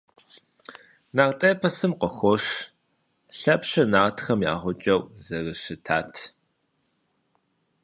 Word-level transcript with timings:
Нарт 1.15 1.39
эпосым 1.51 1.93
къыхощ 2.01 2.45
Лъэпщыр 3.37 3.85
нартхэ 3.91 4.33
я 4.53 4.55
гъукӀэу 4.61 5.01
зэрыщытат. 5.25 6.13